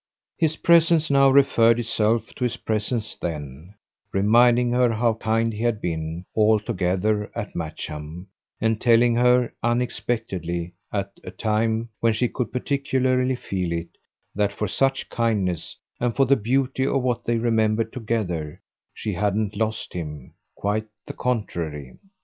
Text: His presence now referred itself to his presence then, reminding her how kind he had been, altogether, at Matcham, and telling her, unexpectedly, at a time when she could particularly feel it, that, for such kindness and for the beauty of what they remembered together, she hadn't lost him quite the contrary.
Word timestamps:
His 0.35 0.55
presence 0.55 1.11
now 1.11 1.29
referred 1.29 1.79
itself 1.79 2.33
to 2.33 2.43
his 2.43 2.57
presence 2.57 3.15
then, 3.17 3.75
reminding 4.11 4.71
her 4.71 4.91
how 4.93 5.13
kind 5.13 5.53
he 5.53 5.61
had 5.61 5.79
been, 5.79 6.25
altogether, 6.35 7.29
at 7.35 7.55
Matcham, 7.55 8.25
and 8.59 8.81
telling 8.81 9.13
her, 9.13 9.53
unexpectedly, 9.61 10.73
at 10.91 11.11
a 11.23 11.29
time 11.29 11.89
when 11.99 12.13
she 12.13 12.27
could 12.29 12.51
particularly 12.51 13.35
feel 13.35 13.71
it, 13.71 13.89
that, 14.33 14.51
for 14.51 14.67
such 14.67 15.07
kindness 15.11 15.77
and 15.99 16.15
for 16.15 16.25
the 16.25 16.35
beauty 16.35 16.83
of 16.87 17.03
what 17.03 17.25
they 17.25 17.37
remembered 17.37 17.93
together, 17.93 18.59
she 18.95 19.13
hadn't 19.13 19.55
lost 19.55 19.93
him 19.93 20.33
quite 20.55 20.87
the 21.05 21.13
contrary. 21.13 21.93